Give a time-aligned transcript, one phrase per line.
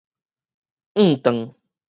[0.95, 1.53] 怏頓